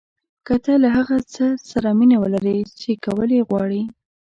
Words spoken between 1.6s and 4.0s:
سره مینه ولرې چې کول یې غواړې.